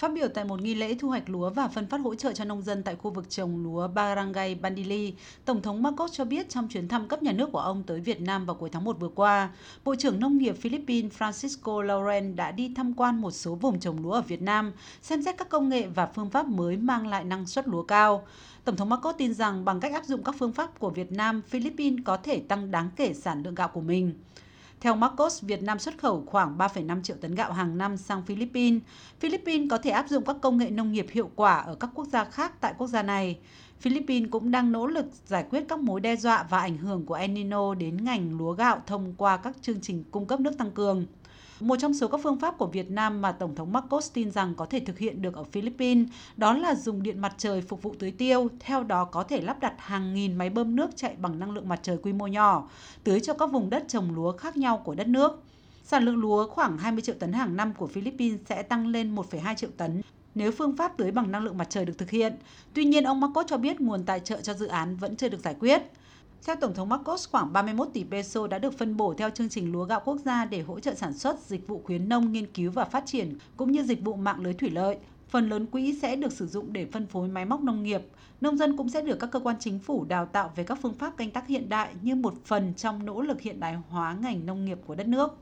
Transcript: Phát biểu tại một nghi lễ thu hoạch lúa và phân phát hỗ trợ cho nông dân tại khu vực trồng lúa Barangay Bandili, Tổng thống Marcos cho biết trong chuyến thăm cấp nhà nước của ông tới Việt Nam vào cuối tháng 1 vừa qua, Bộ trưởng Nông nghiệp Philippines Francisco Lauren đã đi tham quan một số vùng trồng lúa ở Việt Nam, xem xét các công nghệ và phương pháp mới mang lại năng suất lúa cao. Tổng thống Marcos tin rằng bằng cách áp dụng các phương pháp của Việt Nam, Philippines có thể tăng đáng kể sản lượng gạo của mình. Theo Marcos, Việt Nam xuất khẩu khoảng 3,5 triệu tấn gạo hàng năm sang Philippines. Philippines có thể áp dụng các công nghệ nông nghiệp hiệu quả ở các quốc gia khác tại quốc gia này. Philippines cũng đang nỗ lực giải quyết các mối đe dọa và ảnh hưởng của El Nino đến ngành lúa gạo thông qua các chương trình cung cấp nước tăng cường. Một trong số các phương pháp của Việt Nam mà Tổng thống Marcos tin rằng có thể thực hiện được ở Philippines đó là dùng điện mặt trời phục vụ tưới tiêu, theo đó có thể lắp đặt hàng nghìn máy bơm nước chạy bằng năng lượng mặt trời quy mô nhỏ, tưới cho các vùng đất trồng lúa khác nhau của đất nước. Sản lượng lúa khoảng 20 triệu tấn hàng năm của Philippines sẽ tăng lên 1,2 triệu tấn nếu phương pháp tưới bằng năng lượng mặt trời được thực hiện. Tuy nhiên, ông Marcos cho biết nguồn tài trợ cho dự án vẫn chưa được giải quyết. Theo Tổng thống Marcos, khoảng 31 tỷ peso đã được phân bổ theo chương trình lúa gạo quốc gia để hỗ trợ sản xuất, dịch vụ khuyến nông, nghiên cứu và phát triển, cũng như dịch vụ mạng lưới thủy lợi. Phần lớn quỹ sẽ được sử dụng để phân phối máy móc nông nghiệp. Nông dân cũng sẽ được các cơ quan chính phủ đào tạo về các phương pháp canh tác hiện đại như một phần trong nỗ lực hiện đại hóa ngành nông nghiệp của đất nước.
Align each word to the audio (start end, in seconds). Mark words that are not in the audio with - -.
Phát 0.00 0.12
biểu 0.14 0.28
tại 0.28 0.44
một 0.44 0.62
nghi 0.62 0.74
lễ 0.74 0.94
thu 0.94 1.08
hoạch 1.08 1.30
lúa 1.30 1.50
và 1.50 1.68
phân 1.68 1.86
phát 1.86 2.00
hỗ 2.00 2.14
trợ 2.14 2.32
cho 2.32 2.44
nông 2.44 2.62
dân 2.62 2.82
tại 2.82 2.96
khu 2.96 3.10
vực 3.10 3.30
trồng 3.30 3.62
lúa 3.64 3.88
Barangay 3.88 4.54
Bandili, 4.54 5.14
Tổng 5.44 5.62
thống 5.62 5.82
Marcos 5.82 6.12
cho 6.12 6.24
biết 6.24 6.48
trong 6.48 6.68
chuyến 6.68 6.88
thăm 6.88 7.08
cấp 7.08 7.22
nhà 7.22 7.32
nước 7.32 7.52
của 7.52 7.58
ông 7.58 7.82
tới 7.82 8.00
Việt 8.00 8.20
Nam 8.20 8.46
vào 8.46 8.56
cuối 8.56 8.70
tháng 8.70 8.84
1 8.84 9.00
vừa 9.00 9.08
qua, 9.08 9.50
Bộ 9.84 9.94
trưởng 9.94 10.20
Nông 10.20 10.38
nghiệp 10.38 10.56
Philippines 10.60 11.12
Francisco 11.18 11.80
Lauren 11.80 12.36
đã 12.36 12.52
đi 12.52 12.74
tham 12.76 12.94
quan 12.94 13.20
một 13.20 13.30
số 13.30 13.54
vùng 13.54 13.80
trồng 13.80 14.02
lúa 14.02 14.12
ở 14.12 14.20
Việt 14.20 14.42
Nam, 14.42 14.72
xem 15.02 15.22
xét 15.22 15.38
các 15.38 15.48
công 15.48 15.68
nghệ 15.68 15.86
và 15.86 16.06
phương 16.06 16.30
pháp 16.30 16.46
mới 16.46 16.76
mang 16.76 17.06
lại 17.06 17.24
năng 17.24 17.46
suất 17.46 17.68
lúa 17.68 17.82
cao. 17.82 18.26
Tổng 18.64 18.76
thống 18.76 18.88
Marcos 18.88 19.16
tin 19.18 19.34
rằng 19.34 19.64
bằng 19.64 19.80
cách 19.80 19.92
áp 19.92 20.04
dụng 20.04 20.24
các 20.24 20.34
phương 20.38 20.52
pháp 20.52 20.78
của 20.78 20.90
Việt 20.90 21.12
Nam, 21.12 21.42
Philippines 21.48 22.00
có 22.04 22.16
thể 22.16 22.40
tăng 22.40 22.70
đáng 22.70 22.90
kể 22.96 23.14
sản 23.14 23.42
lượng 23.42 23.54
gạo 23.54 23.68
của 23.68 23.80
mình. 23.80 24.14
Theo 24.80 24.96
Marcos, 24.96 25.42
Việt 25.42 25.62
Nam 25.62 25.78
xuất 25.78 25.98
khẩu 25.98 26.24
khoảng 26.26 26.58
3,5 26.58 27.02
triệu 27.02 27.16
tấn 27.20 27.34
gạo 27.34 27.52
hàng 27.52 27.78
năm 27.78 27.96
sang 27.96 28.22
Philippines. 28.22 28.82
Philippines 29.20 29.70
có 29.70 29.78
thể 29.78 29.90
áp 29.90 30.08
dụng 30.08 30.24
các 30.24 30.36
công 30.42 30.58
nghệ 30.58 30.70
nông 30.70 30.92
nghiệp 30.92 31.06
hiệu 31.10 31.30
quả 31.34 31.58
ở 31.58 31.74
các 31.74 31.90
quốc 31.94 32.08
gia 32.08 32.24
khác 32.24 32.60
tại 32.60 32.74
quốc 32.78 32.86
gia 32.86 33.02
này. 33.02 33.38
Philippines 33.80 34.30
cũng 34.30 34.50
đang 34.50 34.72
nỗ 34.72 34.86
lực 34.86 35.06
giải 35.26 35.44
quyết 35.50 35.64
các 35.68 35.78
mối 35.78 36.00
đe 36.00 36.16
dọa 36.16 36.46
và 36.50 36.58
ảnh 36.60 36.78
hưởng 36.78 37.06
của 37.06 37.14
El 37.14 37.30
Nino 37.30 37.74
đến 37.74 38.04
ngành 38.04 38.38
lúa 38.38 38.52
gạo 38.52 38.82
thông 38.86 39.14
qua 39.16 39.36
các 39.36 39.56
chương 39.62 39.80
trình 39.80 40.04
cung 40.10 40.26
cấp 40.26 40.40
nước 40.40 40.58
tăng 40.58 40.70
cường. 40.70 41.06
Một 41.60 41.76
trong 41.76 41.94
số 41.94 42.08
các 42.08 42.20
phương 42.22 42.38
pháp 42.38 42.58
của 42.58 42.66
Việt 42.66 42.90
Nam 42.90 43.22
mà 43.22 43.32
Tổng 43.32 43.54
thống 43.54 43.72
Marcos 43.72 44.12
tin 44.12 44.30
rằng 44.30 44.54
có 44.54 44.66
thể 44.66 44.80
thực 44.80 44.98
hiện 44.98 45.22
được 45.22 45.34
ở 45.34 45.44
Philippines 45.44 46.08
đó 46.36 46.52
là 46.52 46.74
dùng 46.74 47.02
điện 47.02 47.20
mặt 47.20 47.34
trời 47.38 47.62
phục 47.62 47.82
vụ 47.82 47.94
tưới 47.98 48.10
tiêu, 48.10 48.48
theo 48.60 48.82
đó 48.82 49.04
có 49.04 49.22
thể 49.22 49.40
lắp 49.40 49.60
đặt 49.60 49.74
hàng 49.78 50.14
nghìn 50.14 50.36
máy 50.36 50.50
bơm 50.50 50.76
nước 50.76 50.90
chạy 50.96 51.16
bằng 51.18 51.38
năng 51.38 51.50
lượng 51.50 51.68
mặt 51.68 51.80
trời 51.82 51.98
quy 52.02 52.12
mô 52.12 52.26
nhỏ, 52.26 52.68
tưới 53.04 53.20
cho 53.20 53.34
các 53.34 53.46
vùng 53.46 53.70
đất 53.70 53.84
trồng 53.88 54.14
lúa 54.14 54.32
khác 54.32 54.56
nhau 54.56 54.82
của 54.84 54.94
đất 54.94 55.08
nước. 55.08 55.42
Sản 55.84 56.04
lượng 56.04 56.16
lúa 56.16 56.48
khoảng 56.48 56.78
20 56.78 57.02
triệu 57.02 57.14
tấn 57.18 57.32
hàng 57.32 57.56
năm 57.56 57.72
của 57.74 57.86
Philippines 57.86 58.40
sẽ 58.48 58.62
tăng 58.62 58.86
lên 58.86 59.14
1,2 59.14 59.54
triệu 59.54 59.70
tấn 59.76 60.02
nếu 60.34 60.52
phương 60.52 60.76
pháp 60.76 60.96
tưới 60.96 61.10
bằng 61.10 61.32
năng 61.32 61.44
lượng 61.44 61.58
mặt 61.58 61.70
trời 61.70 61.84
được 61.84 61.98
thực 61.98 62.10
hiện. 62.10 62.36
Tuy 62.74 62.84
nhiên, 62.84 63.04
ông 63.04 63.20
Marcos 63.20 63.46
cho 63.48 63.56
biết 63.56 63.80
nguồn 63.80 64.04
tài 64.04 64.20
trợ 64.20 64.40
cho 64.40 64.54
dự 64.54 64.66
án 64.66 64.96
vẫn 64.96 65.16
chưa 65.16 65.28
được 65.28 65.40
giải 65.40 65.54
quyết. 65.60 65.82
Theo 66.46 66.56
Tổng 66.56 66.74
thống 66.74 66.88
Marcos, 66.88 67.28
khoảng 67.28 67.52
31 67.52 67.88
tỷ 67.92 68.04
peso 68.04 68.46
đã 68.46 68.58
được 68.58 68.78
phân 68.78 68.96
bổ 68.96 69.14
theo 69.14 69.30
chương 69.30 69.48
trình 69.48 69.72
lúa 69.72 69.84
gạo 69.84 70.00
quốc 70.04 70.16
gia 70.24 70.44
để 70.44 70.62
hỗ 70.62 70.80
trợ 70.80 70.94
sản 70.94 71.14
xuất, 71.14 71.40
dịch 71.40 71.68
vụ 71.68 71.82
khuyến 71.84 72.08
nông, 72.08 72.32
nghiên 72.32 72.52
cứu 72.52 72.70
và 72.70 72.84
phát 72.84 73.02
triển, 73.06 73.38
cũng 73.56 73.72
như 73.72 73.82
dịch 73.82 74.04
vụ 74.04 74.14
mạng 74.14 74.40
lưới 74.40 74.54
thủy 74.54 74.70
lợi. 74.70 74.98
Phần 75.28 75.48
lớn 75.48 75.66
quỹ 75.66 75.98
sẽ 76.02 76.16
được 76.16 76.32
sử 76.32 76.46
dụng 76.46 76.72
để 76.72 76.86
phân 76.86 77.06
phối 77.06 77.28
máy 77.28 77.44
móc 77.44 77.62
nông 77.62 77.82
nghiệp. 77.82 78.02
Nông 78.40 78.56
dân 78.56 78.76
cũng 78.76 78.88
sẽ 78.88 79.02
được 79.02 79.18
các 79.20 79.30
cơ 79.30 79.40
quan 79.40 79.56
chính 79.60 79.78
phủ 79.78 80.04
đào 80.04 80.26
tạo 80.26 80.52
về 80.56 80.64
các 80.64 80.78
phương 80.82 80.94
pháp 80.94 81.16
canh 81.16 81.30
tác 81.30 81.46
hiện 81.46 81.68
đại 81.68 81.94
như 82.02 82.14
một 82.14 82.34
phần 82.44 82.74
trong 82.74 83.06
nỗ 83.06 83.20
lực 83.20 83.40
hiện 83.40 83.60
đại 83.60 83.74
hóa 83.88 84.16
ngành 84.22 84.46
nông 84.46 84.64
nghiệp 84.64 84.78
của 84.86 84.94
đất 84.94 85.08
nước. 85.08 85.38